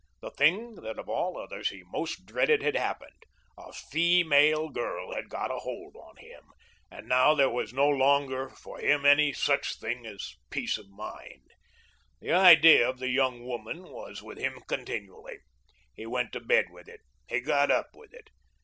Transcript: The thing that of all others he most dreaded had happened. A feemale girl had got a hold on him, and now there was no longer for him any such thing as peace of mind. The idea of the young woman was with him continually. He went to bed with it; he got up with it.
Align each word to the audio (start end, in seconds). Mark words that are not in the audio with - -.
The 0.19 0.31
thing 0.31 0.77
that 0.77 0.97
of 0.97 1.07
all 1.07 1.37
others 1.37 1.69
he 1.69 1.83
most 1.83 2.25
dreaded 2.25 2.63
had 2.63 2.75
happened. 2.75 3.21
A 3.55 3.71
feemale 3.71 4.69
girl 4.73 5.13
had 5.13 5.29
got 5.29 5.51
a 5.51 5.57
hold 5.59 5.95
on 5.95 6.15
him, 6.17 6.41
and 6.89 7.07
now 7.07 7.35
there 7.35 7.51
was 7.51 7.71
no 7.71 7.87
longer 7.87 8.49
for 8.49 8.79
him 8.79 9.05
any 9.05 9.31
such 9.31 9.75
thing 9.77 10.07
as 10.07 10.37
peace 10.49 10.79
of 10.79 10.89
mind. 10.89 11.51
The 12.19 12.31
idea 12.33 12.89
of 12.89 12.97
the 12.97 13.09
young 13.09 13.45
woman 13.45 13.91
was 13.91 14.23
with 14.23 14.39
him 14.39 14.61
continually. 14.67 15.37
He 15.93 16.07
went 16.07 16.31
to 16.33 16.39
bed 16.39 16.71
with 16.71 16.87
it; 16.87 17.01
he 17.27 17.39
got 17.39 17.69
up 17.69 17.89
with 17.93 18.11
it. 18.11 18.31